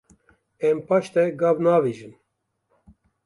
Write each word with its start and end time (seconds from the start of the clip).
Em 0.69 0.77
paş 0.87 1.05
de 1.15 1.23
gav 1.39 1.57
naavêjin. 1.63 2.13